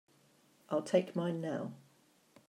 I'll 0.71 0.81
take 0.81 1.15
mine 1.15 1.41
now. 1.41 1.73